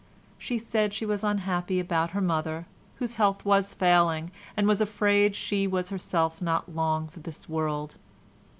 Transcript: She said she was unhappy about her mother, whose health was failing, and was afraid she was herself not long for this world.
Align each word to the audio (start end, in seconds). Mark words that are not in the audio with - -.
She 0.39 0.57
said 0.57 0.95
she 0.95 1.05
was 1.05 1.23
unhappy 1.23 1.79
about 1.79 2.09
her 2.09 2.21
mother, 2.21 2.65
whose 2.95 3.13
health 3.21 3.45
was 3.45 3.75
failing, 3.75 4.31
and 4.57 4.65
was 4.67 4.81
afraid 4.81 5.35
she 5.35 5.67
was 5.67 5.89
herself 5.89 6.41
not 6.41 6.73
long 6.73 7.07
for 7.07 7.19
this 7.19 7.47
world. 7.47 7.97